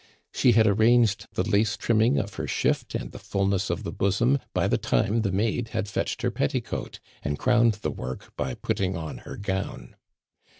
[0.33, 4.39] She had arranged the lace trimming of her shift and the fulness of the bosom
[4.51, 8.97] by the time the maid had fetched her petticoat, and crowned the work by putting
[8.97, 9.95] on her gown.